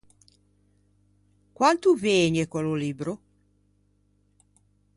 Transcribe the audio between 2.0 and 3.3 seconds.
vëgne quello libbro?